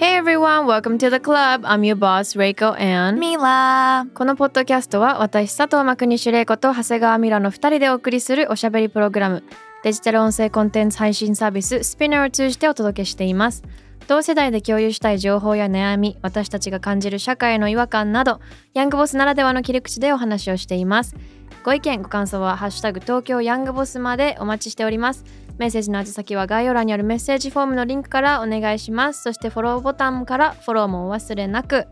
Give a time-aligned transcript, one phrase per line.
[0.00, 1.60] Hey everyone, welcome to the club.
[1.66, 9.44] I'm your boss, Reiko and ミラこのポッドキャストは私佐藤真国主玲子と長谷川ミラの2人でお送りするおしゃべりプログラム
[9.84, 13.62] デジタル音声コンテンツ配信サービス Spinner を通じてお届けしています。
[14.08, 18.40] 同世代で共有したい情報や悩み私たちが感じる社会の違和感など
[18.72, 21.14] ヤングボスならではの切り口でお話をしています。
[21.62, 25.24] ご意見ご感想はハッシュタグ東京ヤングボスまでお待ちしております
[25.60, 29.22] メッセージの宛先は概要欄にあるメッセージフォームのリンクからお願いします。
[29.24, 31.86] そしてフォローボタンからフォローもお忘れなく。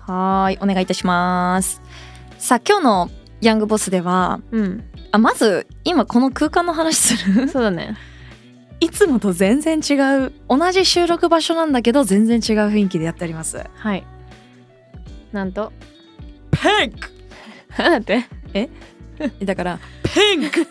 [0.00, 1.80] はーいお願いいたします。
[2.38, 3.10] さあ今日の
[3.42, 4.84] ヤングボスではうん。
[5.12, 7.48] あまず今この空間の話する？
[7.48, 7.96] そうだね。
[8.80, 9.94] いつもと全然違
[10.26, 13.64] う同じ収録場所なんだけど全然違う雰囲気でやっております。
[13.72, 14.04] はい。
[15.30, 15.72] なんと？
[16.50, 17.08] ピンク
[17.80, 18.26] なんて？
[19.44, 20.66] だからピンク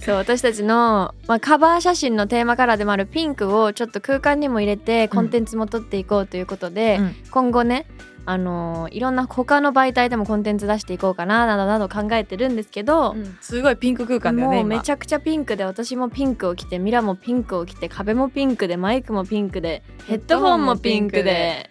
[0.00, 7.16] そう私たちの、まあ、カバー写真のテーマカラーでもあるピンクをちょっと空間にも入れてコンテンツも撮っていこうということで、うん。
[7.30, 7.86] 今後ね
[8.24, 19.82] あのーいろんな他の媒体でもコンテンツ出していこうかななどなど考えてるんですけど、すごいピンク空間だよねもうめちゃゃくちゃピンクで私もピンクを着てミラもピンクを着て壁もピンクでマイクもピンクで。
[20.06, 21.70] ヘッドホンもピンクで。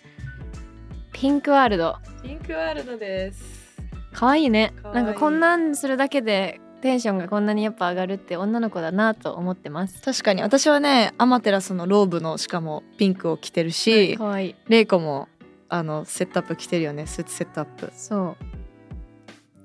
[1.12, 1.96] ピンクワールド。
[2.24, 3.78] ピンクワールドです。
[4.14, 4.74] 可愛いね。
[4.96, 10.02] なんかこんなんするだけでテンションがこんなにやっぱ上がるって女の子だなと思ってます。
[10.02, 10.42] 確かに。
[10.42, 14.56] 私はねアマテラスのローブのしかもピンクを着てるし、可愛い。
[14.68, 15.28] レイコも
[15.70, 17.08] あのセットアップ着てるよね。
[17.08, 17.92] スーツセットアップ。
[17.96, 18.36] そ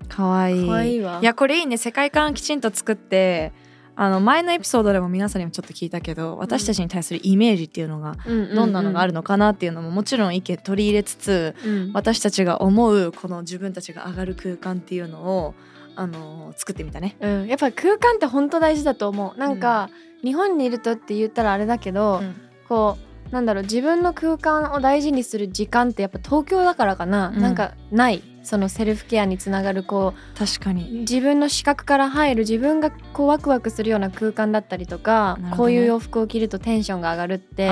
[0.05, 0.09] う。
[0.09, 0.67] かわいい。
[0.67, 1.19] 可愛いわ。
[1.23, 1.77] いやこれいいね。
[1.77, 3.53] 世界観きちんと作って
[3.95, 8.17] あの前のエピソードでも皆さんにもちょっと聞いたけど私たちに対するイメージっていうのが
[8.55, 11.93] どんなのがあるのかなっていうのももちろん意見取り入れつつうん。
[11.93, 15.55] 私たちが思うこの自分たちが上がる空間っていうのを
[15.97, 17.17] あの作ってみたね。
[17.21, 19.39] うん、やっぱ空間って本当大事だと思う。
[19.39, 19.91] なんか、
[20.23, 22.23] 日本にいるとって言ったらあれだけど、
[22.69, 22.97] こ
[23.31, 27.41] うなんだろう自分の空間を大事にする時間ってやっぱ東京だからかな、うん。
[27.41, 30.89] なんかないそのセルフケアにつながるこ確かに。
[30.91, 35.55] う自分の視覚から入る自分がこうワクワクするような空間だったりとか、ね。
[35.57, 37.69] こういう洋服を着るとテンションが上がるって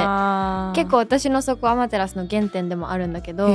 [0.75, 3.47] 結構私のそこアマテラスの原点でもあるんだけど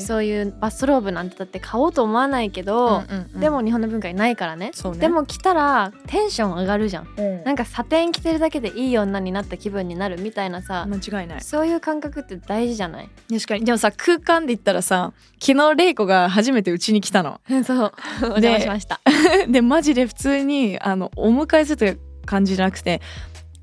[0.00, 3.40] そういうバスローブなんてだって買おうと思わないけど、うんうんうん。
[3.40, 4.70] でも日本の文化にないからね。
[4.72, 4.98] ね。
[4.98, 7.08] でも着たらテンション上がるじゃん。
[7.16, 7.44] うん。
[7.44, 11.40] なんかサテン着てるだけでいい女になった気分になるみたいなさ、間違いない。
[11.40, 13.08] そういう感覚って大事じゃない？
[13.30, 13.64] 確かに。
[13.64, 17.40] でもさ空間で言ったらさ昨日レイコが初めてうちに来たの。
[17.64, 17.92] そう。
[18.22, 19.00] お邪魔しました。
[19.48, 23.00] でマジで普通にあのお迎えするという感じじゃなくて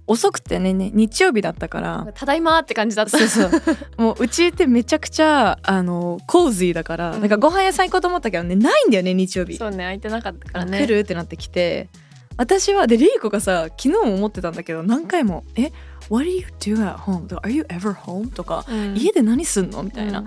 [0.08, 2.08] 遅くてねね日曜日だったから。
[2.16, 3.18] ただいまーって感じだった。
[3.18, 3.52] そうそう。
[4.02, 7.22] もううちってめちゃくちゃあのコーズーだから、うん。
[7.22, 10.80] なんかご飯屋さん行こうと思ったけどねないんだよね日曜日、そうね空いてなかったからね。
[10.80, 11.90] 来るってなってきて。
[12.36, 15.72] 私はでレイコがさ昨日も思ってたんだけど何回も「え
[16.10, 18.98] What do you do at home?」とか「Are you ever home?」とか、うん。
[18.98, 20.26] 家で何すんの?」みたいな、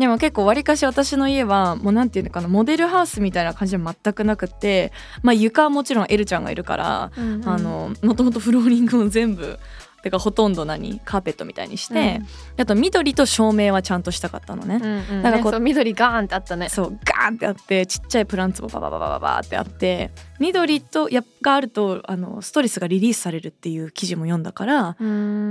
[0.00, 7.48] でも結構わりかし私の家はもうなんていうのかなモデルハウスみたいな感じは全くなくってまあ床はもちろんエルちゃんがいるから、うんうん。
[7.48, 9.58] あのもともとフローリングを全部
[10.02, 12.22] てかほとんど何カーペットみたいにして、
[12.56, 15.22] あと緑と照明はちゃんとしたかったのね、うんうん。
[15.22, 16.70] なんかこうねそう緑ガーンってあったね。
[16.70, 24.96] そうガーンってあってちっちゃいプランツもババババババってあって緑とやがあるとあのストレスがリリースされるっていう記事も読んだから、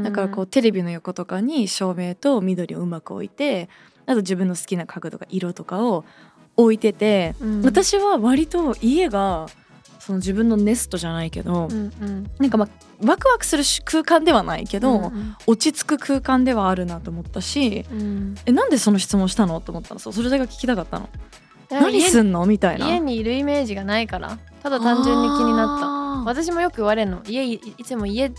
[0.03, 3.69] だからこうテレビの横とかに照明と緑をうまく置いて
[4.09, 6.03] あと自分の好きな角度が色とかを
[6.57, 7.61] 置いてて、うん。
[7.61, 9.45] 私は割と家が
[9.99, 12.31] その自分のネストじゃないけど、うんうん。
[12.39, 12.69] なんかまあ
[13.05, 18.35] ワクワクする空間ではないけど、うん落ち着く空間ではあるなと思ったしうん。
[18.47, 19.99] えなんでその質問したのと思ったの？
[19.99, 21.09] それが聞きたかったの。
[21.13, 21.29] うん
[21.69, 22.47] 何すんの？
[22.47, 22.87] みたいな。
[22.87, 24.39] 家にいるイメージがないから。
[24.63, 25.85] ただ単純に気になった。
[25.85, 27.21] っ私もよく言われるの。
[27.27, 28.31] 家いいつも家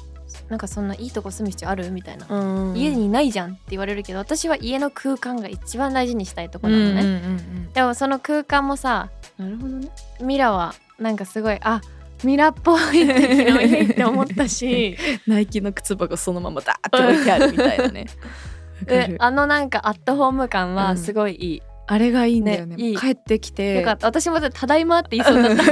[0.48, 1.90] なんかそんないいとこ住む必要ある？
[1.90, 2.76] みたいな、た、うん。
[2.76, 9.88] 家にいないじゃんって言われるけど私は家の空間が一番大事にしたいとこなのね、うんうんうんうんでもその空間もさなるほどね。
[10.20, 11.80] ミラはなんかすごいあ
[12.24, 14.96] ミラっぽいって思ったし
[15.26, 18.06] ナイキの靴箱そのままダーって置いてあるみたいなね。
[19.18, 20.98] あのなんかアットホーム感はうん。
[20.98, 21.62] すごいいい、
[21.92, 22.76] あれがいいんだよね。
[22.76, 23.84] ね帰ってきて。
[23.84, 25.64] 私もただいまって言いそうだった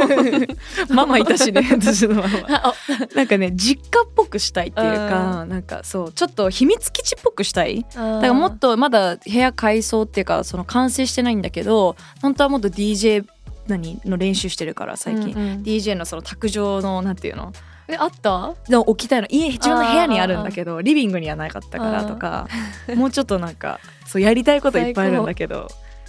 [0.92, 1.62] ママいたしね。
[1.70, 2.28] 私のママ。
[2.50, 2.74] あ
[3.14, 7.86] なんかね実家っぽくしたいっていうかなんかそうちょっと秘密基地っぽくしたい。
[7.94, 13.24] だだからもっとまだ部屋改装っていうかその完成してないんだけど本当はもっと DJ
[13.68, 14.00] 何？
[14.04, 15.62] の練習してるから最近、うんうん。
[15.62, 17.52] DJ のその卓上のなんていうの？
[17.86, 18.54] えあった？
[18.68, 19.28] でも置きたいの。
[19.30, 22.48] 家自分の部屋にあるんだけどリビングにはなかったからとか
[22.96, 25.68] もうちょっとなんかそうやりたいこといっぱいあるんだけど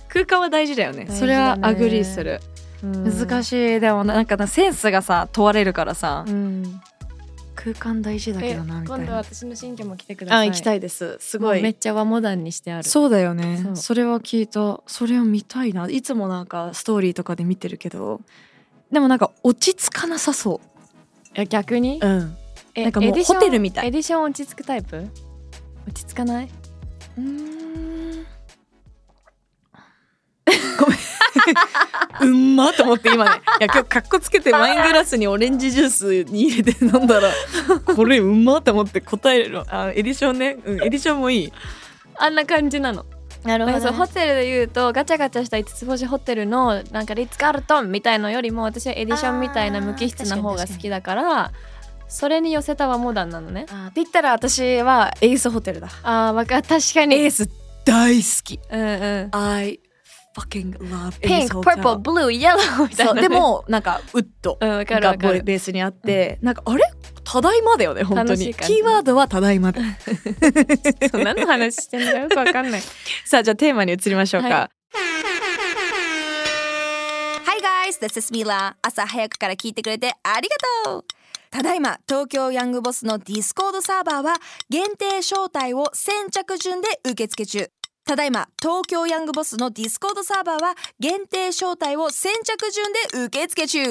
[0.10, 1.06] 空間は大事だよね。
[1.06, 1.12] ね。
[1.16, 2.42] それは agree する。
[2.82, 3.80] 難しい。
[3.80, 6.82] でもなんかセンスがさ問われるからさ、うん。
[7.56, 9.04] 空間大事だけどなみたいな。
[9.04, 10.48] 今度私の新居も来てください。
[10.48, 11.18] あ行きたいです。
[11.20, 11.62] すごい。
[11.62, 12.84] めっちゃ和モダンにしてある。
[12.84, 13.72] そうだよね。
[13.74, 14.82] それは聞いた。
[14.88, 15.90] それを見たいな。
[15.90, 18.22] いつもなんかストーリーとかで見てるけど。
[18.92, 20.62] でもなんか落ち着かなさそ
[21.36, 22.00] いや逆に？
[22.02, 22.38] ううん。
[22.76, 23.88] えなんかもうエディションホテルみたい。
[23.88, 25.06] エディション落ち着くタイプ？
[25.86, 26.50] 落ち着かない？
[27.18, 27.59] うん
[30.80, 30.98] ごめん。
[32.22, 33.42] うんまと思って今ね。
[33.60, 37.30] いや今日かっこつけてワイングラスにオレンジジュースに入れて飲んだら
[37.96, 41.54] これうんまと思って答えるあエディションね、うん、エディションもいい。
[42.18, 43.06] あんな感じなの。
[43.44, 51.52] なるなんかそうホテルで言うとガチャガチャした5つ星ホテルのなんかリッツ・カールトンみたいのよりも私はエディションみたいな無機質な方が好きだから
[52.10, 53.68] それに寄せた和モダンなのね。
[53.72, 55.90] あって言ったら私はエースホテルだ。
[56.04, 57.16] あーわか確かに。
[57.18, 57.48] エース
[57.86, 58.60] 大好き。
[58.70, 59.36] うんうん。
[59.38, 59.80] I
[60.38, 61.20] fucking love Ace Hotel.
[61.20, 63.22] ピンク、パープル、ブルー、イエローみたいなね。
[63.22, 63.30] そう。
[63.30, 65.18] でもなんかウッドうん、わかるが。
[65.18, 66.84] ベースにあって、なんかあれ？
[67.24, 68.54] ただいまだよね本当に。
[68.56, 69.72] キーワードはただいま。
[71.14, 72.82] 何の話してんよくわかんない。
[73.26, 74.72] さあじゃあテーマに移りましょうか、 Hi
[77.90, 78.76] guys, this is Mila.
[78.82, 80.56] 朝早くから聞いてくれてありが
[80.86, 81.06] とう。
[81.52, 84.36] ただいま東京ヤングボスのディスコードサーバーは
[84.70, 87.72] 限定招待を先着順で受付中
[88.10, 93.82] ただいま東京ヤングボスのディスコードサーバーは限定招待を先着順で受付中。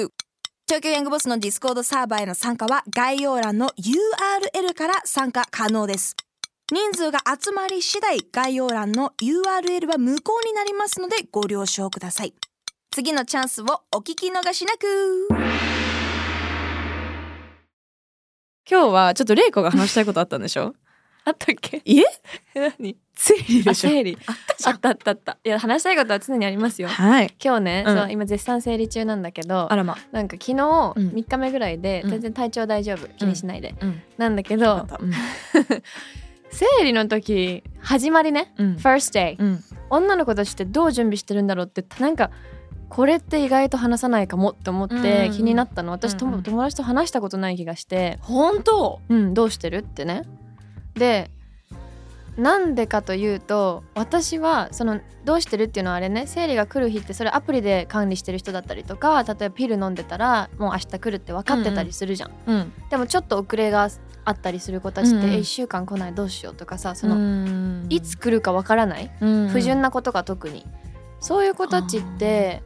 [0.67, 6.17] 東京ヤングボスのディスコードサーバーへの参加は概要欄の URL から参加可能です。
[6.69, 12.33] 人数が集まり次第概要欄の URL は無効になりますのでご了承ください。
[12.91, 15.29] 次のチャンスをお聞き逃しなく。
[18.69, 20.75] 今日はちょっと玲子が話したいことあったんでしょ？
[21.29, 21.81] あったっけ？
[21.85, 22.05] い え？
[22.79, 22.97] 何？
[23.15, 23.89] 整理でしょ？
[23.89, 24.17] あ整理。
[24.65, 25.37] あったあったあった。
[25.43, 26.87] いや、話したいことは常にありますよ。
[26.87, 27.33] はい。
[27.43, 27.97] 今日ね、うん。
[27.97, 29.97] そう今絶賛整理中なんだけどあらま。
[30.11, 31.09] なんか昨日うん。
[31.09, 32.09] 3日目ぐらいでうん。
[32.11, 34.01] 全然体調大丈夫、気にしないで、うん。
[34.17, 34.87] なんだけど
[36.51, 38.75] 生 理の時始まりね、うん。
[38.75, 39.63] First day、うん。
[39.89, 42.31] 女の子たちってどう準備してるんだろうってなんか
[42.89, 45.29] これって意外と話さないかもって思っうんうんうん。
[45.29, 45.91] て気になったの。
[45.91, 48.17] 私友達と話したことない気がして。
[48.21, 48.99] 本当？
[49.09, 49.77] うんどうしてる？
[49.77, 50.23] ってね
[50.99, 51.31] で
[52.37, 63.89] なんでかというと私はそのどうしてるっていうのはあれね生理が来る日ってそれアプリで管理してる人だったりとか例えばピル飲んでたらもう明日来るって分かってたりするじゃん、うんでもちょっと遅れが
[64.25, 65.29] あったりする子たちって、うんうん。
[65.31, 69.11] え1週間来ないどうしようとかさその、のいつ来るか分からない、
[69.51, 70.65] 不純なことが特に。
[71.19, 72.63] そういう子たちって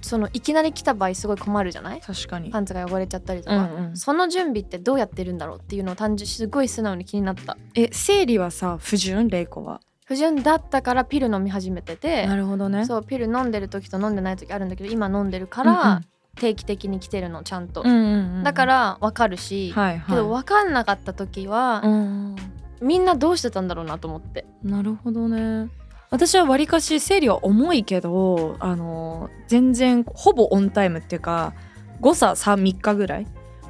[0.00, 2.00] そのいきなり来た場合すごい困るじゃない？
[2.00, 2.50] 確かに。
[2.50, 3.96] パンツが汚れちゃったりとか、うんうん。
[3.96, 7.56] その準備ってどうやってるんだろうっていうのを単純すごい素直に気になった。
[7.74, 9.28] え生理はさ不純？
[9.28, 9.80] 玲子は。
[10.06, 12.26] 不純だったからピル飲み始めてて。
[12.26, 12.84] なるほどね。
[12.84, 15.74] そうピル飲んでる時と飲んでない時あるんだけど今飲んでるかうんうん。
[15.76, 16.02] ら
[16.36, 20.16] 定期的に来てるのちゃんと、うんうんうんだから分かるし、はいはい。
[20.16, 22.36] けど分かんなかった時は、うん。
[22.80, 24.46] みんなどうしてたんだろうなと思って。
[24.62, 25.68] なるほどね
[26.10, 31.54] 私はわりかし生理は重いけどあの全然ほぼオンタイムっていうか
[32.00, 33.26] 誤差33日ぐらい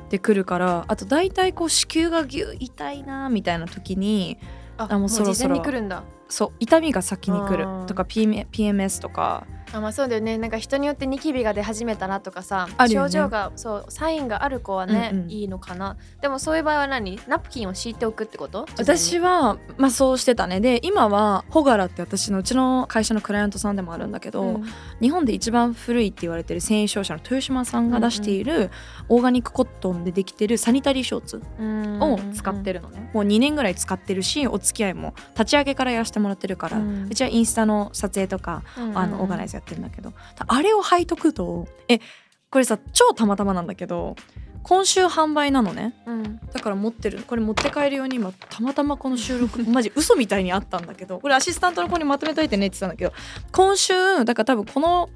[0.09, 4.38] で来るからあと大体こう子宮がぎゅ痛いなみたいな時に
[4.78, 6.02] ああもうそろそろ事前に来るんだ。
[6.28, 7.87] そう痛みが先に来る。
[7.87, 10.36] とか PM PMS とかあまあそうだよね。
[10.38, 12.88] なんか人によってニキビが出始めたらとかさ、ね。
[12.88, 15.30] 症状がそうサインがある子はね、うんうん。
[15.30, 15.96] いいのかな。
[16.20, 17.20] でもそういう場合は何？
[17.28, 18.66] ナプキンを敷いておくってこと？
[18.78, 20.60] 私はまあそうしてたね。
[20.60, 24.64] で今はホガラって私のうちの会社のクライアントさんでもあるんだけど、うん。
[25.00, 28.70] 日本で一番古いって言われてる繊維商社の豊島さんが出している
[29.08, 31.42] オーガニックコットンでできてるサニタリーショーツ
[32.00, 40.12] を使ってるのね、もう2年ぐらい使ってるしお付き合いも立ち上げからやらせてもらってるから、ううんちはインスタの撮影とか、うんあのオーガナイズやってるんだけど
[40.46, 42.00] あれを履いとくとえ
[42.50, 44.16] これさ超たまたまなんだけど
[44.62, 45.94] 今週販売なのね。
[46.04, 46.38] うん。
[46.52, 53.12] だから持ってるこれ持って帰るように今たまたまこの収録 マジ嘘みたいにあったんだけどこれアシスタントの子にまとめといてねって言ってたんだけど
[53.52, 55.08] 今週だから多分この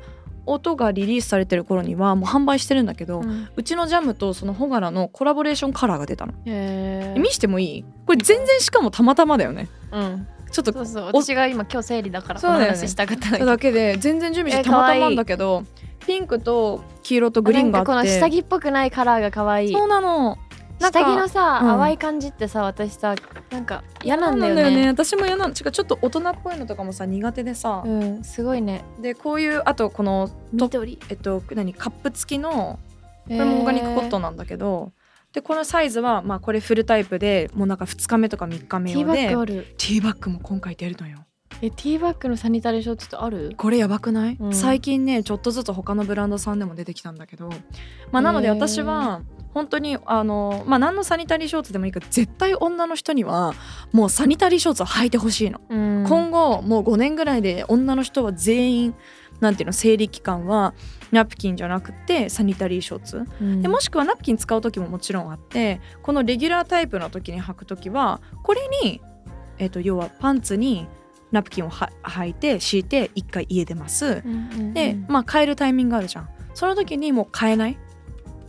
[0.46, 7.84] 音がリリースされてる頃にはもう販売してるんだけど、ううんちのジャムとそのホガラのコラボレーションカラーが出たの、へ見してもいい？
[8.06, 9.68] これ全然しかもたまたまだよね。
[9.90, 15.64] うんちょっとそうそう私が今今日生理だからこ話したかったのだけで全然準備してえたまたまなんだけど
[16.06, 17.86] ピンクと黄色とグリーンがあって。
[17.86, 19.72] この下着っぽくないカラーが可愛い。
[19.72, 20.36] そうなの。
[20.78, 21.68] 下着のさ、うん。
[21.78, 23.14] 淡い感じってさ私さ
[23.50, 24.80] なんか嫌なんだよね。
[24.82, 25.54] 嫌私も嫌なの。
[25.54, 28.84] ちょっと大人っぽいのとかもさ苦手でさ、うんすごいね。
[29.00, 30.98] でこういうあとこの緑。
[31.08, 32.78] えっと何カップ付きのこ
[33.28, 34.92] これもオーガニックコットンなんだけど、
[35.34, 39.74] でこのサイズはまあこれフルタイプでもうなんか2日目とか3日目ティーバッ用でグある。
[39.76, 41.18] ティーバッグも今回出るのよ。
[41.60, 43.52] えティーバッグのサニタリーショーツってある？
[43.56, 44.54] これやばくない、うん。
[44.54, 47.50] 最近ねちょっとずつ他のブランドさんでも出てきたんだけど
[48.12, 49.22] まあなので私は
[49.52, 53.54] 本当にあのまあ何のサニタリーショーツでもいいから絶対女の人には
[53.92, 56.06] もうサニタリーショーツを履いてほしいの、うん。
[56.08, 58.94] 今後もう5年ぐらいで女の人は全員
[59.40, 60.74] なんていうの生理期間は
[61.12, 63.24] ナプキンじゃなくてサニタリーショーツ。
[63.40, 63.62] うん。
[63.62, 69.00] でもしくはナプキン使う時ももちろんあってこのレギュラータイプの時に履く時はこれに、
[69.58, 70.86] えっと要はパンツに
[71.32, 74.22] ナプキンをは履いて敷いて一回家出ます。
[74.24, 74.74] うんうんうん。
[74.74, 76.28] でまあ変えるタイミングあるじゃん。
[76.54, 77.78] その時にもう変えない。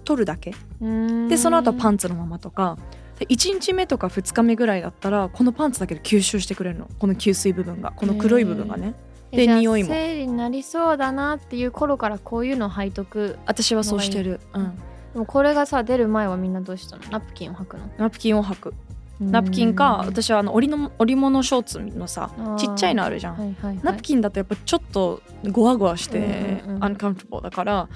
[0.04, 0.54] 取るだけ。
[0.82, 1.28] うん。
[1.28, 2.78] でその後パンツのままとか。
[3.20, 6.90] で1日目とか2日目ぐらいだったらこのパンツだけで吸収してくれるの。
[7.00, 7.92] この吸水部分が。
[7.96, 8.88] この黒い部分がね。
[8.88, 9.90] えじゃあで匂いも。
[9.90, 14.76] 生理になりそうだなっていう頃からこういうの履いとく私はそうしてる、うん、
[15.14, 17.04] でもこれがさ出る前はみんなどうしたの？
[17.10, 17.90] ナプキンを履くの？
[17.98, 18.74] ナプキンを履く。
[19.20, 23.80] ナプキンかうん私はあの織の織物ショーツのさちっちゃいのあるじゃん、はいはいはい。
[23.82, 27.88] ナプキンだとやっぱちょっとゴワゴワしてアンカンフォーだから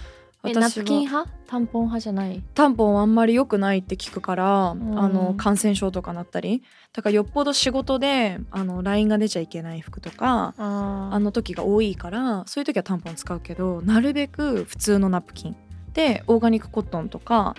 [0.45, 1.31] えナプキンは派？
[1.47, 2.41] タンポン派じゃない？
[2.53, 4.97] タンポンはあんまり良くないって聞くから、ん。
[4.97, 6.63] あの感染症とかなったり。
[6.93, 15.55] だからよっぽど仕事であのラインが出ちゃいけない服とかああの時が多いからそういう時はタンポン使うけどなるべく普通のナプキン。
[15.93, 17.55] でオーガニックコットンとか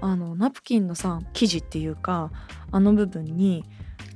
[0.00, 2.30] あのナプキンのさ生地っていうか
[2.70, 3.64] あの部分に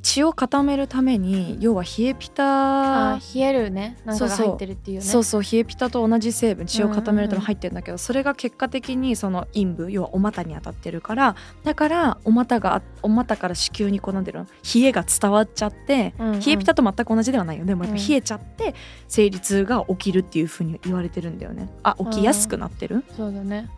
[0.07, 3.99] 血を固めるために要は冷えピタあ冷えるね。
[4.05, 5.05] なんかがそうそう入ってるっていうね。
[5.05, 5.43] そうそう。
[5.43, 11.35] 冷えピタと同じ成分血を固めるためうんうんうんに入ってるんだけど、それが結果的にその陰部要はお股に当たってるから
[11.65, 16.41] だからお股がお股から子宮にこうなんていうの冷えが伝わっちゃって、うんうん。
[16.41, 18.09] 冷えピタと全く同じではないよでもやっぱうん。
[18.09, 18.77] 冷えちゃって
[19.09, 21.69] 生理痛が起きるっていうふうに言われてるんだよね。
[21.83, 23.03] あ起きやすくなってる？
[23.17, 23.69] そうだね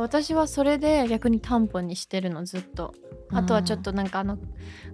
[0.00, 2.94] 私はそれで逆にタンポンにしてるのずっと。
[3.30, 4.38] あとはちょっとなんかあの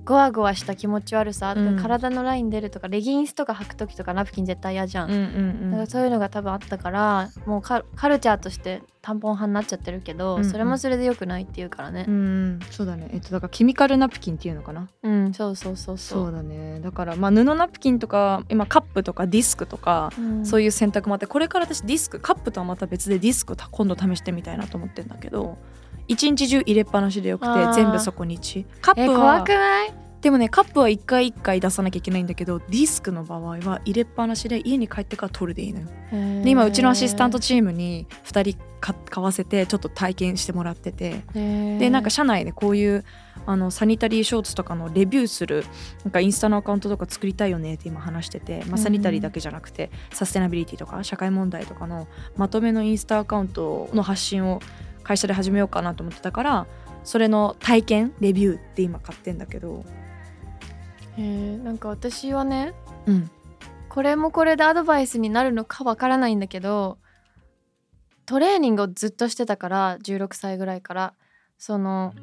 [0.05, 1.77] ゴワゴワした気持ち悪さ、うん。
[1.77, 10.51] 体のライン出るとかレギンスとか履く時とかナプキン絶対嫌じゃん、うんうんだからそういうのが多分あったからもうカカルチャーとしてタンポン派になっちゃってるけど、うんうん。
[10.51, 12.07] それもそれで良くないっていうからね。
[12.09, 12.17] うんう
[12.53, 12.61] ん。
[12.71, 13.11] そうだね。
[13.13, 14.89] えっとだからケミカルナプキンっていうのかな？
[15.03, 16.25] うん、そうそうそうそう。
[16.25, 16.81] そうだね。
[16.81, 20.47] だからまあ布ナプキンとか今カップとかディスクとかうん。
[20.47, 25.59] そういう選択もあってこれから私ディスクカップとはまた別でディスクた今度試してみたいなと思ってんだけど
[26.09, 30.04] 一日中入れっぱなしでよくて全部そこに血カッえプは怖くない？
[30.25, 35.87] でもねカップは一回一回出さなきゃいけないんだけどディスクの場合は入れっぱなしで家に帰ってから取るでいいのよ。
[36.43, 41.21] で今うちのアシスタントチームに2人か買わせてちょっと体験してもらってて。
[41.35, 43.05] ででなんか社内でこういう
[43.45, 45.63] あのサニタリーショーツとかのレビューする
[46.05, 54.61] なんかインスタのアカウントとか作りたいよねって今話してて、まあ、サニタリーだけじゃなくて、サステナビリティとか社会問題とかのまとめのインスタアカウントの発信を
[55.03, 56.67] 会社で始めようかなと思ってたから
[57.05, 59.85] それの体験レビューって今買ってんだけど、
[61.17, 62.75] えーなんか私はね
[63.07, 63.31] うん、
[63.89, 66.99] これもこれでアドバイスになるのかわからないんだけど
[68.27, 71.15] トレーニングをずっとしてたから16歳ぐらいから
[71.59, 72.15] その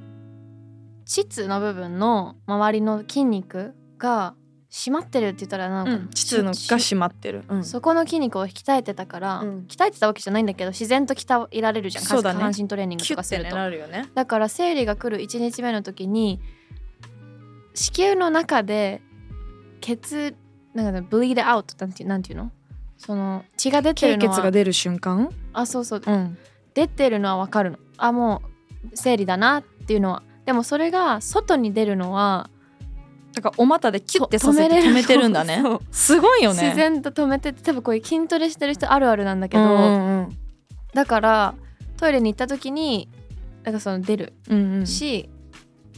[1.06, 4.36] 膣の部分の周りの筋肉が
[4.72, 9.66] 締まってるって言ったらなんか、うん、膣のが締まってる、うん、そこの筋肉を鍛えてたから、うん。
[9.68, 12.06] 鍛えてたわけじゃないんだけど自然と鍛えられるじゃん。
[12.06, 12.40] そうだね。
[12.40, 14.10] 下半身トレーニングとかすると、るよね。
[14.16, 16.40] だから生理が来る1日目の時に
[17.74, 19.02] 子宮の中で
[19.80, 20.36] 血
[20.74, 22.52] なんかブリードアウトなんてなんていうの？
[22.98, 26.02] その血が出て経るのは血が出る瞬間、あそうそう。
[26.06, 26.38] うん、
[26.74, 27.78] 出てるのはわかるの。
[27.98, 28.42] あも
[28.86, 30.24] う生理だなっていうのは。
[30.46, 32.50] でもそれが外に出るのは
[33.34, 35.64] だからお股でキュッてさせてとれ止めてるんだね。
[35.92, 36.64] すごいよね。
[36.64, 40.38] 自然と止めてて多分こういう筋トレしてる人あるあるなんだけど、うんうん。
[40.94, 41.56] だから
[41.98, 43.10] トイレに行った時に
[43.64, 44.88] なんかその出るうんうん。
[44.88, 45.30] し、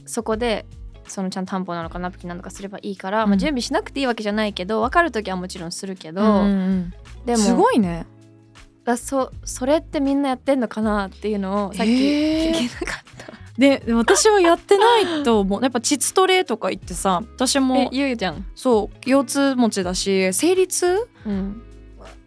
[0.06, 0.66] そこで
[1.08, 3.30] そのちゃんとタンポンなのかナプキンなのかすればいいから、うん。
[3.30, 6.94] まあ、準備しなくていいわけじゃないけど分かる時はもちろんするけど、うんうん
[7.26, 8.06] でもすごいね。
[8.84, 13.34] だそそれってみんなやってんのかなっていうのをさっき聞けなかった。
[13.58, 15.62] でで私はやってないと思う。
[15.62, 21.62] やっぱ膣トレとか言ってさ私えも言うじゃん、そう腰痛持ちだし生理痛うん。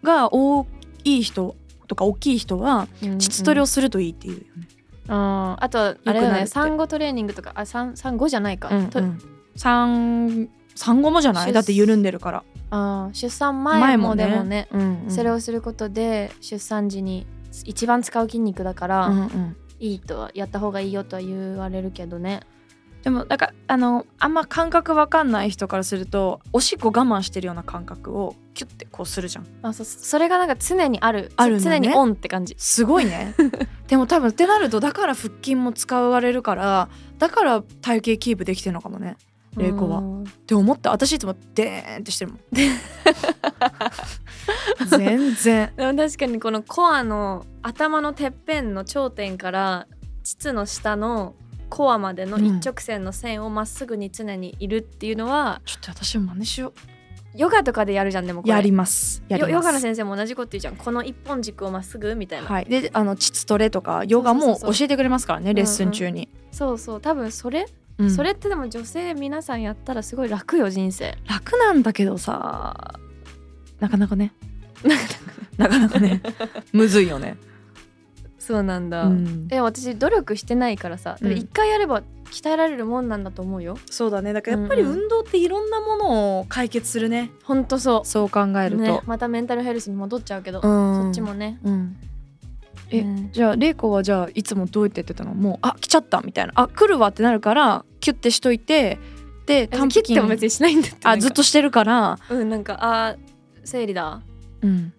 [0.02, 0.66] が多
[1.04, 1.56] い人
[1.88, 4.75] とか大きい人はうん膣トレをするといいっていうよね、あー
[5.08, 9.18] あとあれだよね産後トレーニングとかあ産産後じゃないか、とうん。
[9.56, 11.46] 産産後もじゃない？
[11.46, 12.44] 出だって緩んでるから。
[12.70, 15.10] あー出産前もでもねうんうん。
[15.10, 17.26] それをすることで出産時に
[17.64, 19.56] 一番使う筋肉だから、うんうん。
[19.78, 22.40] いいとはやった方がいいよとは言われるけどね
[23.06, 29.46] でもなんかあのあんま感覚わかんない人からするとおしっこ我慢してるような感覚をキュッてこうするじゃん。
[29.62, 31.30] あそそれがなんか常にある。
[31.36, 31.60] あるね。
[31.60, 32.56] 常にオンって感じ。
[32.58, 33.36] すごいね。
[33.86, 39.16] でも多分ってなるとだから腹筋も使われるからだから体型キープできてるのかもね。
[39.56, 39.98] 玲子は。
[39.98, 40.24] うん。
[40.24, 42.40] って思って私いつもデーンってしてるもん。
[44.90, 45.72] 全然。
[45.76, 49.86] でも確かにこのコアの頭のてっぺんの頂点から
[50.24, 51.36] 膣の下の
[51.76, 56.72] コアまでの一直線の線をまっすぐに常にいるっていうのは、ちょっと私も真似しよ
[57.34, 59.22] ヨガとかでやるじゃんでもやります。
[59.28, 60.76] ヨヨガの先生も同じこと言うじゃん。
[60.76, 62.64] この一本軸をまっすぐみたいな、はい。
[62.64, 67.00] であの膣トレとかヨガも教えてくれますからねレッスン中に、そうそう。
[67.02, 67.66] 多分それ、
[67.98, 68.10] うん。
[68.10, 71.18] それってでも女性皆さんやったらすごい楽よ人生。
[71.28, 72.98] 楽なんだけどさ。
[73.80, 74.32] なかなかね。
[75.58, 76.22] なかなかね。
[76.72, 77.36] むずいよね、
[78.46, 79.48] そうなんだ、うん。
[79.48, 81.32] でも私努力してないからさうん。
[81.32, 83.76] 一回やれば鍛えられるもんなんだと思うよ。
[83.90, 84.32] そうだね。
[84.32, 84.98] だからやっぱりうんうん。
[85.00, 87.32] 運動っていろんなものを解決するね。
[87.42, 88.06] ほんとそう。
[88.06, 91.02] そう考えると、ね、またメンタルヘルスに戻っちゃうけど、うん。
[91.02, 91.58] そっちもね。
[91.64, 91.96] うん。
[92.90, 95.34] え、うんじゃあ玲子はじゃあいつもどうやってやってたの？
[95.34, 96.52] もうあ来ちゃったみたいな。
[96.54, 99.00] あ来るわってなるからキュッてしといて
[99.46, 102.18] で短期切っても別にしないんだってあずっとしてるから。
[102.30, 103.16] うんなんかあ
[103.64, 104.22] 生理だ。
[104.62, 104.92] うん。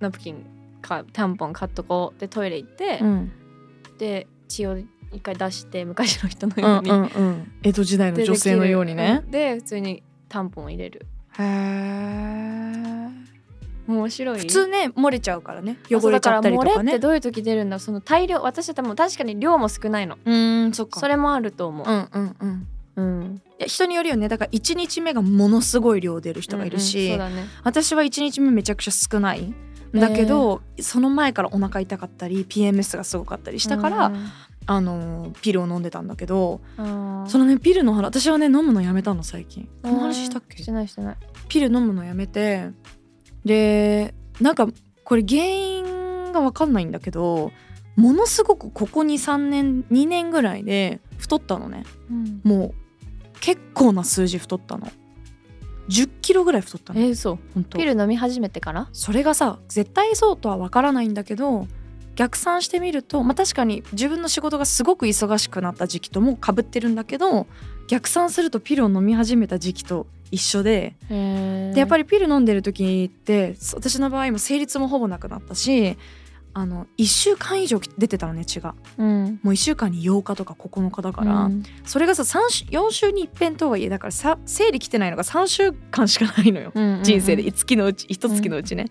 [0.00, 0.44] ナプキン
[0.80, 3.32] かタンポン買っとこうでトイレ行って、うん。
[3.98, 7.52] で血を一回出して昔の人のうようんに、うんうん。
[7.62, 9.24] 江戸時代ので女性のようにね。
[9.28, 11.06] で普通にタンポンを入れる。
[11.38, 13.08] へえ
[13.86, 14.38] 面白い。
[14.40, 15.78] 普通ね漏れちゃうからね。
[15.90, 20.18] 汚れちゃったりとだから漏れってかねどういう時出るんだその大量私は多分確かに量も少ないの。
[20.24, 21.00] うんそっか。
[21.00, 22.68] それもあると思う、うんうんうん。
[22.96, 23.42] うん。
[23.58, 24.28] いや人によるよね。
[24.28, 27.46] だから1日目がものすごい量出る人がいるし、うんうんそうだね。
[27.64, 29.40] 私は1日目めちゃくちゃ少ない。
[29.40, 29.54] ん
[29.92, 34.26] だけど、その前からお腹痛かったり PMS がすごかったりしたから、うん。
[34.70, 37.26] あのピルを飲んでたんだけどあー。
[37.26, 39.66] そのねピルの話私はね飲むのやめたの最近。
[39.82, 40.58] この話したっけ？
[40.58, 41.16] してないしてない。
[41.48, 42.70] ピル飲むのやめて
[43.46, 44.68] でなんか
[45.04, 47.50] これ原因が分かんないんだけど
[47.96, 51.84] ものすごくここ23年2年ぐらいで太ったのね。
[52.10, 52.40] うん。
[52.44, 52.74] もう
[53.40, 54.92] 結構な数字太ったの
[55.88, 57.00] 10キロぐらい太ったの。
[57.00, 57.78] えー、そう本当。
[57.78, 58.88] ピル飲み始めてから？
[58.92, 61.66] それがさ絶対そうとは分からないんだけど
[62.16, 67.46] 逆算してみると、まあ、確かに自分の仕事がすごく忙しくなった時期ともかぶってるんだけど
[67.86, 75.96] 逆算するとピルを飲み始めた時期と一緒ででやっぱりりピル飲んでる時って私の場合も生理痛もほぼなくなったし
[76.54, 78.74] あの1週間以上出てたのね血が。
[78.96, 79.40] うん。
[79.42, 81.62] もう1週間に8日とか9日だから、うん。
[81.84, 87.04] それがさ3週4週に一遍とはいえだからさ生理来てないのが3週間しかないのよ、うんうんうん。
[87.04, 87.52] 人生で。
[87.52, 88.86] 月のうち一月のうちね、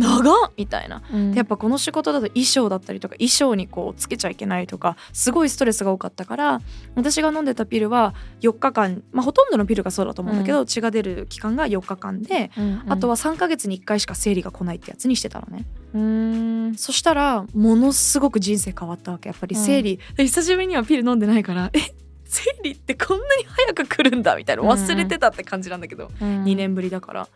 [0.00, 1.02] 長っみたいな。
[1.12, 1.30] うん。
[1.32, 6.60] でやっぱこの仕事だと衣装だったりとか衣装にこうつけちゃいけないとかすごいストレスが多かったから
[6.94, 12.92] 私が飲んでたピルは4日間、まあ、ほとんどのピルがそうだと思うんだけど、血が出る期間が4日間で、うんうん。
[12.92, 15.64] あとは3ヶ月に1回しか生理が来ないってやつにしてたのね。
[15.94, 16.74] うーん。
[16.76, 19.28] そしたらものすごく人生変わったわけ。
[19.28, 21.80] やっぱり生理、で久しぶりにはピル飲んでないからえ
[22.24, 27.28] 生理ってこんなに早く来るんだみたいな忘れてたって感じなんだけど、2 2年ぶりだから。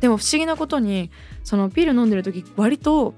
[0.00, 1.10] でも不思議なことに
[1.44, 3.14] そのピル飲んでる時割と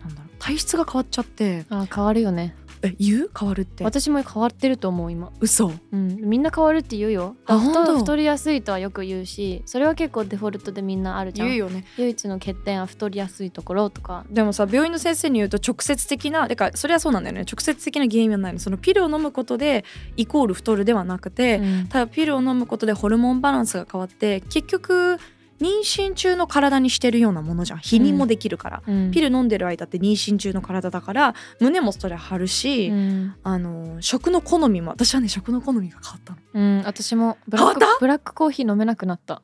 [0.00, 3.30] なんだろう体質が変わっちゃってあ変わるよねえ言う？
[3.38, 3.84] 変わるって。
[3.84, 5.30] 私も変わってると思う今。
[5.40, 5.70] 嘘。
[5.92, 6.16] うん。
[6.16, 7.36] みんな変わるって言うよ。
[7.46, 7.98] あ太本当？
[7.98, 11.48] 太りやすいとはよく言うしそれは結構デフォルトでみんなあるじゃん。
[11.48, 11.84] 言うよね。
[11.98, 14.24] 唯一の欠点は太りやすいところとか。
[14.30, 17.42] でもさ病院の先生に言うと直接的なだからそれはそうなんだよね。
[17.42, 18.58] 直接的な原因はないの。
[18.58, 19.84] そのピルを飲むことで
[20.16, 21.86] イコール太るではなくて、うん。
[21.88, 25.18] ただピルを飲むことでホルモンバランスが変わって結局
[25.60, 27.78] 妊娠中の体にしてるようなものじゃん。
[27.80, 29.10] 避妊もできるから、うん。
[29.10, 33.34] ピル飲んでる間って妊娠中の体だから胸もそれ張るし、うん。
[33.42, 36.38] あの食の好みも私はね食の好みが変わったの。
[36.54, 39.42] うん、私もブラックコーヒー飲めなくなった。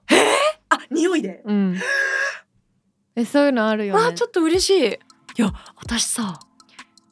[0.69, 1.43] あ匂いで？
[1.45, 1.77] うん。
[3.15, 4.03] え、そういうのあるよね。
[4.03, 4.99] わあちょっと嬉しい。
[5.39, 6.41] いや私さ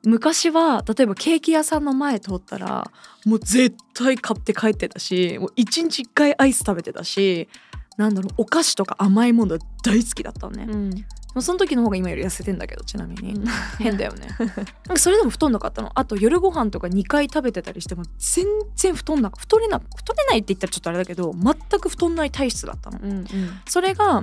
[0.06, 2.90] 昔は例えばケーキ屋さんの前通ったら
[3.24, 7.48] もう絶対買って帰ってたしもう一日一回アイス食べてたし
[7.96, 11.42] なんだろうお菓子とか甘いもの大好きだったのね、うん。
[11.42, 13.46] その時の方が今より痩せてんだけどちなみに、うん。
[13.78, 14.28] 変だよね。
[14.96, 15.90] それでも太んなかったの。
[15.94, 22.98] あと夜ご飯とか2回食べてたりしても全然太んな太れな太れないって言ったらちょっとあれだけど全く太んない体質だったの。
[23.02, 23.26] うんうん。
[23.68, 24.22] それが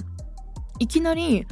[0.80, 1.46] いきなり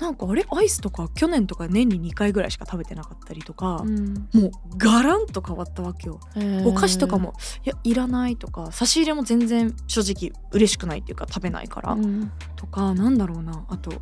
[0.00, 4.28] なんかあれアイスとか去年とか年に2回ぐらいしか食べてなかったりとか、うん。
[4.32, 6.20] もうガランと変わったわけよ。
[6.64, 7.34] お菓子とかも
[7.64, 12.30] いやいらないとか差し入れも全然正直嬉しくないっていうか食べないから、うん。
[12.56, 13.64] とかなんだろうな。
[13.68, 13.92] あと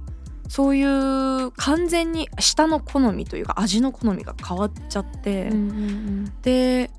[0.49, 6.33] そういう完全に舌の好みというか味の好みが変わっちゃって、うんうん。
[6.43, 6.91] で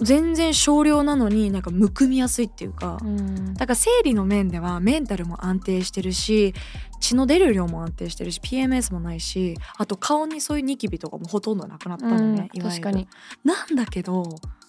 [0.00, 3.54] 全然少量なのになんかむくみやすいっていうか、うん。
[3.54, 6.54] だから生理の面ではメンタルも安定してるし
[7.00, 13.08] 血の出る量も安定してるし PMS もないしあと顔にそういうニキビとかもほとんどなくなったのね、うん確かに。
[13.44, 14.24] なんだけど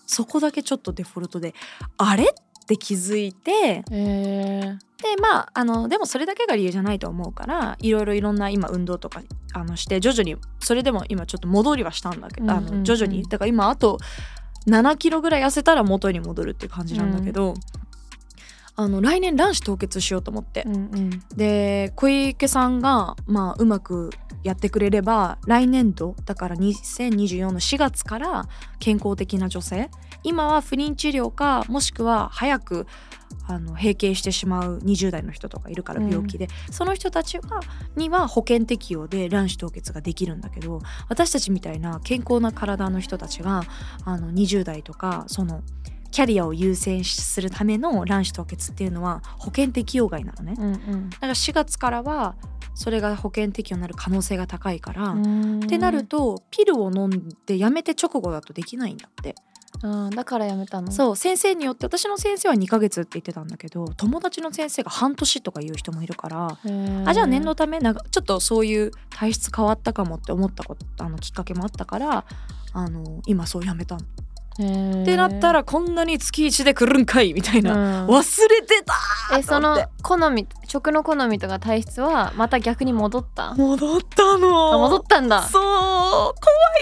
[0.06, 1.54] そこだけちょっとデフォルトで
[1.98, 2.24] あれ？
[2.24, 2.28] っ
[2.70, 4.78] て気づいてえー。
[5.02, 9.22] でまああのでもそれだけが理由じゃないと思うからいろいろいろんな今運動とか
[9.54, 13.24] あのして徐々にそれでも今ちょっと戻りはしたんだけど、あの徐々に。
[13.24, 13.98] だから今あと
[14.68, 17.54] 7キロぐらい痩せたら元に戻るっていう感じなんだけど、
[18.80, 21.10] あの来年卵子凍結しようと思って、うんうん。
[21.36, 24.10] で小池さんが、まあ、うまく
[24.42, 28.48] やってくれれば来年度だから2024の4月から
[28.80, 29.92] 健康的な女性
[30.24, 32.88] 今は不妊治療かもしくは早く
[33.48, 36.10] あの閉経してしまう20代の人とかいるからうん。
[36.10, 37.60] 病気で、その人たちは
[37.98, 43.64] には保険適用で卵子凍結ができるんだけど私たちみたいな健康な体の人たちが
[44.06, 45.64] あの20代とかその
[46.12, 50.56] キャリアを優先するための卵子凍結っていうのは保険適用外なのね。
[50.58, 51.10] うんうん。
[51.10, 52.36] だから4月からは
[52.76, 55.60] それが保険適用になる可能性が高いから、っうん。
[55.62, 59.36] てなるとピルを飲んでやめて直後だとできないんだって、
[59.82, 60.92] あーだからやめたの？
[60.92, 66.58] そう先生によって私の先生は2ヶ月って言ってたんだけど友達の先生が半年とか言う人もいるから、
[67.06, 72.26] あじゃあ念のためなんかちょっとそういう体質変わったかもって思ったことあのきっかけもあったから
[72.74, 73.98] あの今そうやめた
[74.60, 78.08] ってなったらこんなに月1で来るんかいみたいな、うん。
[78.10, 78.94] 忘れてた
[79.38, 83.54] えその好み食の好みとか体質はまた逆に戻った？
[83.56, 84.74] 戻ったの。
[84.74, 85.44] あ戻ったんだ。
[85.44, 85.62] そう。
[85.62, 86.34] 怖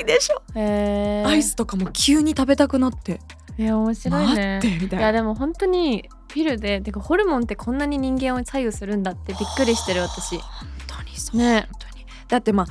[0.01, 0.41] いでしょ。
[0.55, 3.19] アイスとかも急に食べたくなって。
[3.59, 4.99] いや面白い待ねってみたいな。
[4.99, 10.37] いやでも本当にピルでてかホルモンってこんなに人間を左右するんだってびっくりしてる私。
[10.37, 10.43] 本
[10.87, 11.67] 当にそう、ね。
[11.71, 12.05] 本当に。
[12.27, 12.67] だってまあ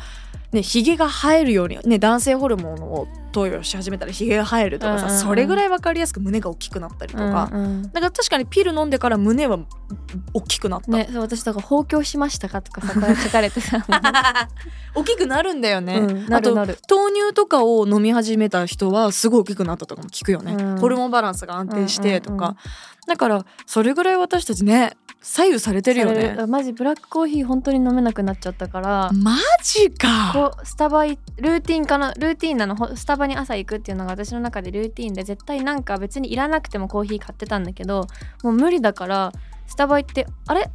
[0.53, 5.23] ねひげが生えるようにね男性ホルモンを投与し始めたらひげが生えるとかさ、うんうんうん。
[5.23, 9.59] それぐらい分かりやすく胸が大きくなったりとか、うんうんだから確かにピル飲んでから胸は
[10.33, 12.95] 大きくなった、ね私とか放狂しましたかとかさ
[13.25, 13.85] 書かれてさ
[14.95, 16.79] 大きくなるんだよね、うんなるなる。
[16.83, 20.79] あと豆乳とかを飲み始めた人はすごい大きくなったとかも聞くよね、うん。
[20.79, 22.57] ホルモンバランスが安定してとか、うんうんうん。
[23.07, 26.35] だからそれぐらい私たちね左右されてるよね。
[26.39, 26.47] る。
[26.47, 29.11] マジブラックコーヒー本当に飲めなくなっちゃったから。
[29.13, 30.31] マジか。
[30.33, 32.13] こうスタバいルーティンかな？
[32.15, 32.77] ルーティンなの？
[32.77, 38.07] ほスタバに朝行くっていうのが私の中でルーティンで絶対なんか別にいらなくてもコーヒー買ってたんだけど
[38.45, 39.33] もう無理だから
[39.67, 40.71] スタバ行ってあれ？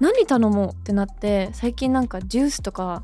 [0.00, 3.02] 何頼もうってなって最近なんかジュースとか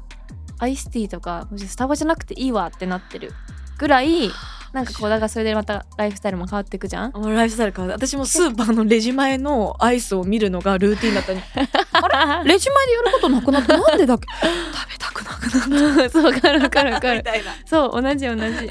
[0.59, 3.33] アイスティーとかスタバじゃなくていいわってなってる
[3.79, 4.31] ぐらい
[4.73, 7.13] なんかこうだからそれでまたライフスタイルも変わっていくじゃん？
[7.13, 11.39] ライフスタイル変わる私もスーパーのレジ前のアイスを見るのがルーティンだったの。
[11.39, 11.45] に
[11.93, 12.51] あれ？
[12.53, 14.27] レジ前でやることなくなってなんでだっけ？
[14.75, 17.25] 食べたくなくなっ そうわかるわかるわかる。
[17.67, 18.71] そう同じ同じ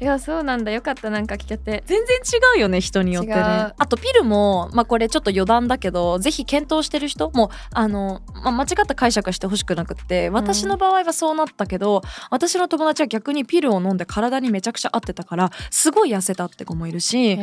[0.00, 0.72] いやそうなんだ。
[0.72, 1.10] よかった。
[1.10, 1.82] なんか聞けて。
[1.86, 3.38] 全然違うよね人によってね。
[3.40, 7.30] あとピルもまあこれちょっと余談だけどぜひ検討してる人。
[7.34, 10.30] もあの、まあ、間違った解釈はしてほしくなくって。
[10.30, 17.38] 私の場合はそうなったけど、私の友達は逆にピルを飲んで体にめちゃくちゃ合ってたからすごい痩せたって子もいるし、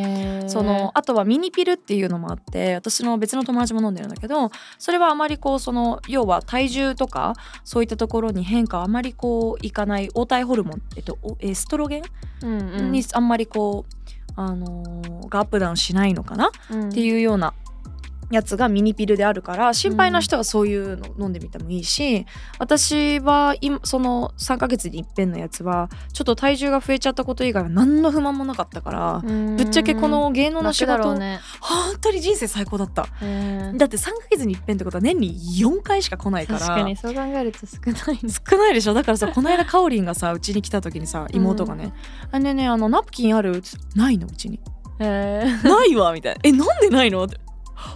[0.48, 7.34] そのあとはミニピルっていうのもあって私の別の友達も飲んでるんだけどそれはあまりこうその要は体重とか
[7.64, 12.04] そういったところに変化あまりこういかない黄体ホルモン、えっと、おエストロゲン
[12.41, 16.90] うんうんにあんまりこう、あのーがアップダウンしないのかな、うん。
[16.90, 17.54] っていうような
[18.32, 22.26] やつがミニピルであるから心配な人はそういうの飲んでみてもいいし、
[22.60, 31.40] 私は今その3ヶ月に一遍のやつはちょっと体重が増えちゃったこと以外は何の不満もなかったから、ぶっちゃけこの芸能の仕事、ね。
[31.60, 33.08] 本当に人生最高だった。
[33.22, 33.78] うん。
[33.78, 38.30] だって3ヶ月に一遍ってことは年に4回しか来ないから確かにそう考えると少ないね。
[38.50, 38.94] 少ないでしょ？
[38.94, 41.94] だからさ この間かおりんがさうちに来た時にさ妹がね
[42.32, 43.62] 「あねえねえあのナプキンある?」
[43.96, 44.28] ないの？
[44.28, 44.60] うちに。
[45.00, 47.38] へ「ないわ」みたいな「えなんでないの?」って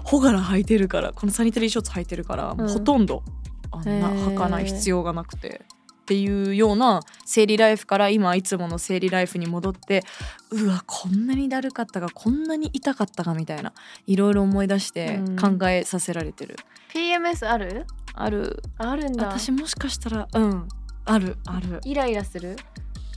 [0.04, 3.24] ほがら履いてるからこのサニタリーショーツ履いてるから、ほとんど
[3.72, 5.62] あんな履かない必要がなくて。
[6.02, 10.04] っていうような生理ライフから今いつもの生理ライフに戻って
[10.52, 13.74] うわこんなにだるかったかこんなに痛かったかみたいな
[14.06, 15.36] いろいろ思い出してうん。
[15.36, 16.58] 考えさせられてる、
[16.94, 17.88] PMS ある？
[18.14, 18.62] ある。
[18.78, 19.30] あるんだ。
[19.30, 20.68] 私もしかしたらうん。
[21.06, 21.82] あるある。
[21.84, 22.56] イライラする？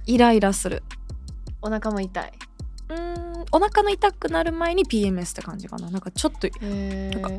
[0.06, 0.82] イライラする。
[1.60, 2.32] お腹も痛い
[2.90, 5.90] うんお腹の痛くなる前に PMS って感じかな。
[5.90, 7.30] なんかちょっとへなんか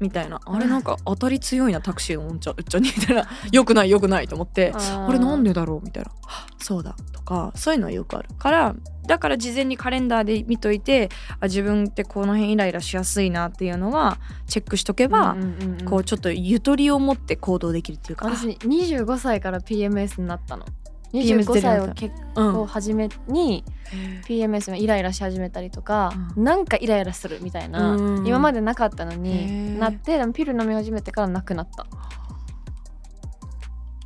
[0.00, 3.28] みたいなあれなんか当たり強いなタクシーのおんちゃうっちゃにみたいな。
[3.52, 4.72] よくないよくないと思って
[5.06, 6.10] これなんでだろうみたいな。
[6.58, 8.74] そうだとかそういうのはよくあるから
[9.06, 11.08] だから事前にカレンダーで見といて
[11.40, 15.84] あ自分ってこの辺イライラしやすいなっていうのはチェックしとけば、うんうんうんうん。
[15.84, 18.26] こうちょっとゆとりを持って行動できるっていうか。
[18.26, 20.64] 私25歳から PMS になったの
[21.12, 22.52] 25歳を結うん。
[22.54, 23.64] 構初めに
[24.26, 28.26] PMS がイライラし始めたりとか、うなんかイライラするみたいな、うん。
[28.26, 29.78] 今までなかったのへにー。
[29.78, 31.86] なってでもピル飲み始めてからなくなった、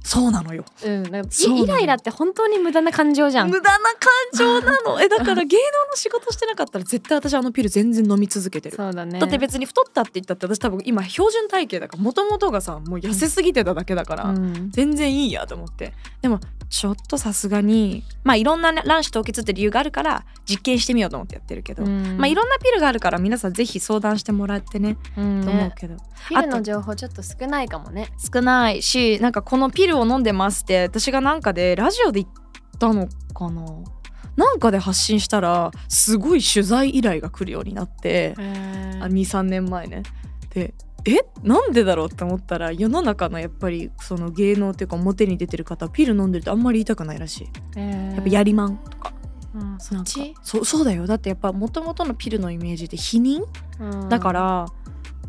[0.04, 0.64] そうなのよ。
[0.84, 3.50] うん、なんかイイライラって本当に無駄な感情じゃん。
[3.50, 5.00] 無駄な感情なの。
[5.02, 8.76] えだから芸能の仕事してなかったら絶対私あのピル全然飲み続けてる。
[8.76, 9.18] そうだね。
[9.18, 14.70] だって別に太ったって言ったって私多分今標準体型だからもともとがさもう痩せすぎてただけだから、うん。
[14.70, 15.94] 全然いいやと思って。
[16.20, 22.16] でもちょっとさすがにまあいろんなね卵子凍結って理由があるから実験してみようと思ってやってるけど、うん。
[22.18, 25.96] まあいろんなピルがあるから皆さんぜひ相談してもらってね、うんと思うねけど。
[26.28, 28.08] ピルの情報ちょっと少ないかもね。
[28.32, 32.34] 少ないしなんかこのピルを飲んでますって私がなんかでラジオで言っ
[32.78, 33.64] たのかな？
[34.34, 40.02] なんかで発信したらすごい取材依頼が来るようになって、あ23年前ね。
[40.50, 40.74] で
[41.04, 41.18] え？
[41.42, 47.78] なんでだろうって思ったら世の中のやっぱりその芸能っていうか表に出てる方はピル飲んでるとあんまり言いたくないらしい。
[47.78, 49.12] やっぱやりまんとか。
[49.54, 49.76] うん。
[49.78, 51.06] そっち、そうそうだよ。
[51.06, 53.44] だってやっぱ元々のピルのイメージって否認？
[53.80, 54.08] うん。
[54.08, 54.66] だから、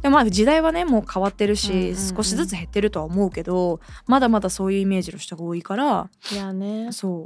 [0.03, 6.91] でもまあ時代はねもう変わってるし、少しずつ減ってるとは思うけどまだまだそういうイメージの人が多いからいやね。
[6.91, 7.25] そ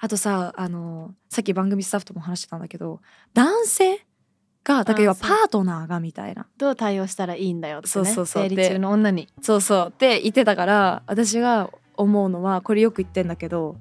[0.00, 3.00] あとさあのさっき番組スタッフとも話してたんだけど
[3.32, 4.04] 男性
[4.64, 6.48] がだから要はパートナーがみたいな。
[6.58, 8.42] どう対応したらいいんだよってねそうそうそう。
[8.42, 9.28] 生理中の女に。
[9.40, 9.86] そうそう。
[9.90, 13.76] って言ってたから私が思うのはこれよく言ってんだけど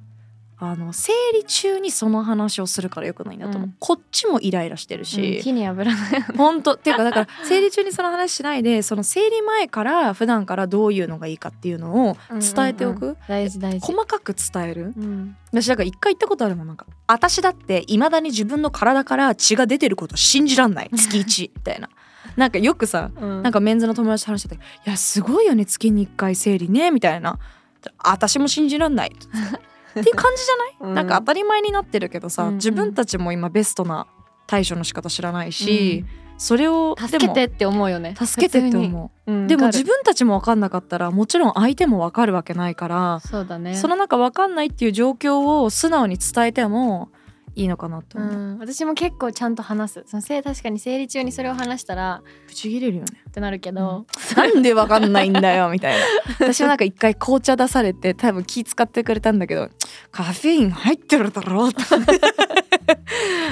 [0.58, 3.76] あの生理中にその話をするからよくないなと思う、うん。
[3.78, 6.22] こっちもイライラしてるうんし、火に油ない。
[6.38, 13.04] 本当っていうかだから生理中にその話しないでその生理前から普段からどういうのがいいかっていうのを伝えておく、うん。
[13.04, 13.80] うんうん大事大事。
[13.80, 14.94] 細かく伝える。
[14.98, 15.36] うん。
[15.52, 20.90] 私だから一回言ったことあるもんなんか私だっていまだに自分の体から血が出てること信じらんない。
[20.96, 21.90] 月1みたいな。
[22.38, 23.44] なんかよくさうん。
[23.44, 27.40] なんかメンズの友達と話してて「いやすごいよね月に1回生理ね」みたいな
[28.04, 29.12] 「私も信じらんない」
[30.00, 30.94] っていう感じじゃない、うん。
[30.96, 32.56] なんか当たり前になってるけどさ、うんうん。
[32.56, 34.08] 自分たちも今ベストな
[34.48, 36.06] 対処の仕方知らないし、
[36.38, 38.16] それを助けてって思うよね。
[38.18, 43.76] 助けてって思う、うんでも自分たちも分かんなかったらもちろん相手も分かるわけないから、そうだね。
[43.76, 47.10] その中分かんないっていう状況を素直に伝えても
[47.56, 50.04] いいのかなとう思う、ん、私も結構ちゃんと話す。
[50.08, 53.14] そのせい確かに生理中にそれを話したらぶち切れるよね。
[53.30, 56.06] ってなるけど、 なんでわかんないんだよみたいな。
[56.40, 59.70] 私はなんか一回紅茶出されて多分気使ってくれたんだけど
[60.12, 61.82] カフェイン入ってるだろう って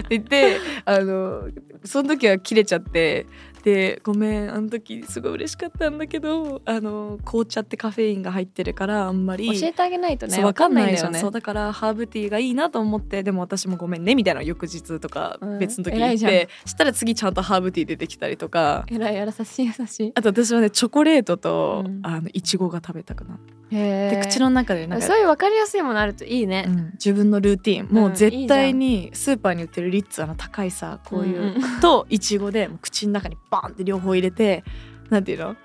[0.10, 1.50] 言ってあの
[1.86, 3.26] その時は切れちゃって
[3.64, 11.20] でごめんあの時すごい嬉しかったんだけどあの紅茶ってカフェインが入ってるからあんまり教えてあげないとねそうわかんないじゃよね。
[11.20, 15.60] そうだからハーブティーがいいなと思ってでも私もごめんねみたいな翌日とかうん。
[15.60, 16.32] 別の時偉いじゃん。
[16.32, 18.86] 言って、したら次ちゃんとハーブティー出てきたりとか。
[18.90, 20.12] えらい優しい優しい。
[20.16, 22.00] あと私はねチョコレートと、うん。
[22.04, 23.40] あのいちごが食べたくなる
[23.72, 24.22] へー。
[24.22, 26.66] で口の中でなんかそういう分かりやすいものあるといいね。
[26.68, 27.94] う、ん自分のルーティン。
[27.94, 31.80] もううん絶対にスーパーに売ってるリッツあの高いさこういう、うんうん。
[31.82, 34.64] といちごで口の中にバンって両方入れて
[35.10, 35.56] なんていうの？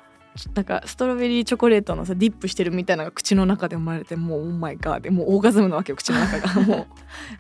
[0.55, 6.61] なんかストロベリーチョコレートのさディップしてるみたいなのが口の中で生まれてもうオーマイガーでもうオーガズムなわけよ口の中が。
[6.63, 6.87] も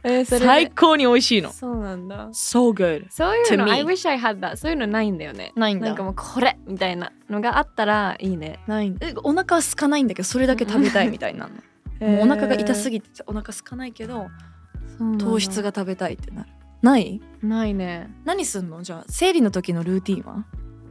[0.02, 1.52] えーうそれで最高に美味しいの。
[1.52, 2.28] そうなんだ。
[2.30, 5.52] So good そういうの I wish I had that そういうのないんだよね。
[5.54, 5.86] ないんだ。
[5.86, 8.58] なんかもうこれみたいなのがあったらいいね。
[8.66, 8.92] ない。
[9.00, 11.50] えお腹は空かないんだけどそれだけ食べたいみたいなの。
[12.08, 14.28] もうお腹が痛すぎぎてお腹空かないけど
[15.18, 16.48] 糖質が食べたいってなる
[16.82, 17.20] ない？
[17.42, 18.10] ないね。
[18.24, 18.82] 何すんの？
[18.82, 20.44] じゃあ生理の時のルーティンは？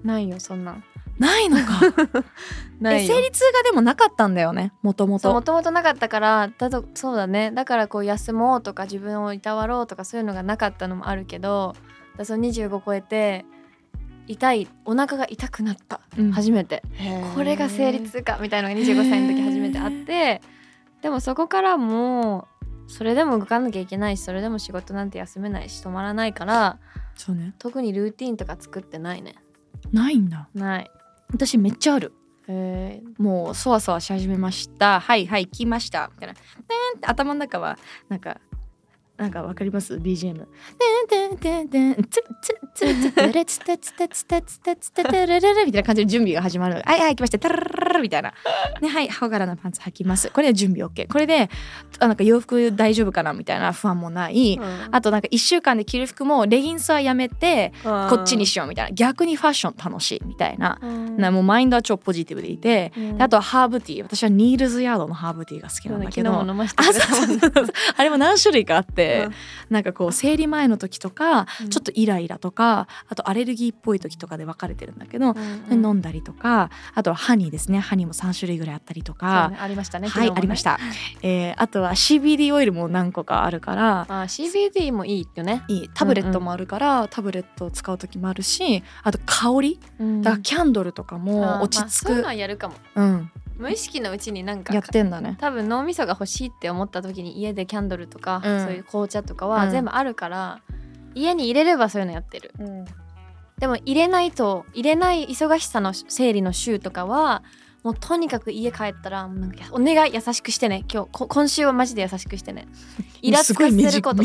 [0.03, 0.73] ないよそんな。
[0.73, 0.83] ん
[1.19, 1.81] ないのか。
[2.79, 4.73] ない生理痛がでもなかったんだよね？
[4.83, 5.33] もともと。
[5.33, 7.51] もともとなかったからだとそうだね。
[7.51, 11.75] だからこう休もうとか自分をいたわろうとかそういうのがなかったのもあるけど
[12.17, 13.45] だその25超えて
[14.27, 16.31] 痛いお腹が痛くなった、うん。
[16.31, 16.83] 初めて。
[17.35, 20.41] これが生理痛かみたいなのが25歳の時初めてあって
[21.01, 22.56] でもそこからもう
[22.87, 26.79] それでも動かなきゃいけないしそれでも仕事なんて休めないし止まらないから
[27.17, 27.53] そうね。
[27.59, 29.35] 特にルーティンとか作ってないね。
[29.91, 30.49] ないんだ。
[30.53, 30.91] ない。
[31.31, 32.13] 私めっちゃある。
[32.47, 33.21] へー。
[33.21, 34.99] もうそわそわし始めました。
[34.99, 36.11] はいはい来ました。
[36.13, 36.33] みたいな。
[36.33, 38.39] でーんって頭の中はなんか
[39.17, 40.45] なんかわかります？BGM
[45.65, 48.33] みたいな感じで準備が始まるはいはい来ましたタララララみたいな
[48.79, 51.49] ねはい青柄のパンツ履きますこれで準備 OK これで
[51.99, 54.59] あなんか洋服大丈夫かなみたいな不安もない、
[54.91, 60.79] あとなんか1週間で着る服もレギンスはやめてこっちにしようみたいな逆にファッション楽しいみたいな
[61.17, 69.33] なもうマインドは超ポジティブでいて、であとはハーブティー私はニールズヤードのハーブティーが好きなんだけど、昨日も飲ませてあくれもんねそうそうそうあれも何種類かあって、うん。
[69.69, 71.69] なんかこう生理前の時とか、うん。
[71.69, 77.79] ちょっとイライラとかあとアレルギーっぽい時とかで分かれてるんだけど、うん飲んだりとかあとはハニーですね。
[77.79, 79.57] ハニーも3種類ぐらいあったりとか、ね。
[79.59, 80.07] ありましたね。
[80.07, 80.63] はい、ありまし。
[80.63, 80.79] た、
[81.21, 84.01] えーあとは CBD オイルも何個かあるから。
[84.09, 85.63] あ CBD もいいってね。
[85.67, 85.89] いい。
[85.93, 89.79] タブレットもあるから、タブレットを使う時もあるしあと香り。
[90.21, 92.75] だからキャンドルとかも落ち着く、まあそういうのはやるかも。
[92.95, 95.37] うん、無意識のうちになんかやってんだね。
[95.39, 98.63] 多分脳みそが欲しいって思った時に家でキャンドルとか、うん。
[98.63, 99.51] そういう紅茶とかうん。
[99.51, 100.61] は全部あるから、
[101.15, 102.51] 家に入れればそういうのやってる。
[103.59, 107.41] でも入れないと入れない忙しさの生理の週とかは
[107.83, 110.83] もうとにかく家帰ったらなんかお願い優しくしてね。
[110.91, 112.67] 今日こ今週はマジで優しくしてね。
[113.21, 114.23] イラつかせること。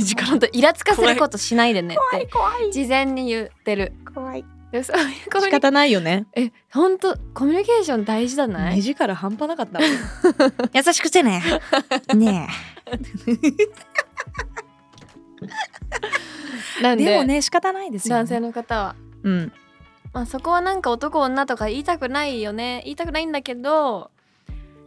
[0.52, 2.28] イラつかせることしないでねって。
[2.72, 3.94] 事前に言ってる。
[4.14, 6.26] 怖いでそういうコミュニ仕方ないよね。
[6.32, 8.76] え本当コミュニケーション大事だない？
[8.76, 9.88] 目力半端なかったもん。
[10.72, 11.42] 優しくしてね。
[12.16, 12.48] ね
[16.80, 18.96] なんででもね仕方ないですよ、ね、男性の方は。
[19.22, 19.52] うん。
[20.14, 22.80] まあ、そこはなんか男女とか言いたくないよね。
[22.84, 24.10] 言いたくないんだけど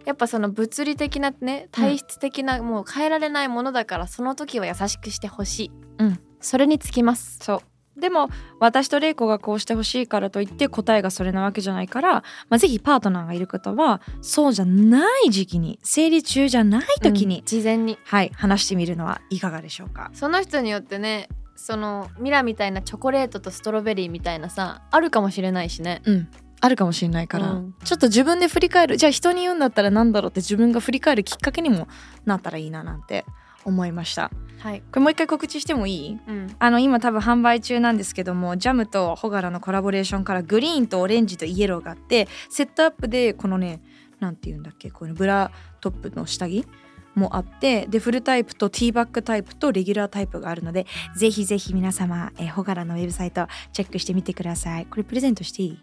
[0.06, 7.40] やっぱその物理的なね体質的な、もう変えられないものだからその時は優しくしてほしい、うん、それにつきます。
[7.42, 7.62] そう
[7.98, 8.30] でも
[8.60, 12.14] 私と玲子がこうしてほしいからといって答えがそれなわけじゃないから、
[12.50, 17.98] まあ、ぜひパートナーがいる方はそうじゃない時期に生理中じゃない時に、うん事前に。
[18.04, 20.12] はい話してみるのはいかがでしょうか？
[20.14, 26.02] その人によってねそのミラみたいなチョコレートとストロベリーみたいなさあるかもしれないしね。
[26.06, 26.28] うん
[26.62, 27.76] あるかもしれないから、うん。
[27.84, 28.98] ちょっと自分で振り返る。
[28.98, 31.88] じゃあ人に言うんだったらなんだろうって自分が振り返るきっかけにも
[32.26, 33.24] なったらいいななんて
[33.66, 34.32] 思いました。
[34.60, 36.20] はい、これもう一回告知してもいい？
[36.28, 43.82] うん、あの今多分販売中なんですけどもジャムとホガラのコラボレーションからグリーンとオレンジとイエローがあってセットアップでこのね
[44.20, 45.52] なんて言うんだっけこのブラ
[45.82, 46.66] トップの下着
[47.14, 54.86] もあってでフルタイプとティーバッグタイプとレギュラータイプがあるのでぜひぜひ皆様えーホガラのウェブサイトチェックしてみてください。
[54.86, 55.80] これプレゼントしていい、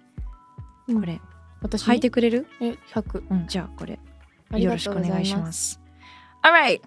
[0.88, 1.00] うん。
[1.00, 1.20] これ。
[1.60, 2.48] 私履いてくれる？
[2.60, 4.00] え100うんじゃあこれ
[4.58, 5.80] よろしくお願いしいます。
[6.42, 6.80] Alright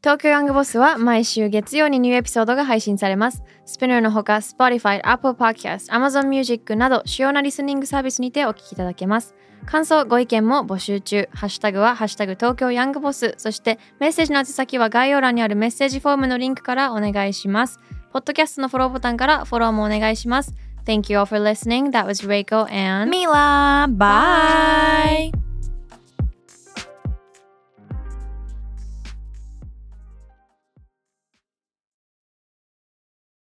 [0.00, 3.42] 東京ヤングボスは毎週月曜にニューエピソードが配信されます。
[3.66, 9.34] スピナーのほか Spotify、Apple Podcast、Amazon Music など主要なリスニングサービスにてお聞きいただけます。
[9.66, 11.28] 感想、ご意見も募集中。
[11.34, 13.34] ハッシュタグはハッシュタグ東京ヤングボス。
[13.38, 17.80] そしてメッセージの宛先は概要欄にあるメッセージフォームのリンクからお願いします。
[18.12, 20.54] ポッドキャストのフォローボタンからフォローもお願いします。
[20.86, 21.90] Thank you all for listening.
[21.90, 25.47] That was Reiko and ミラバ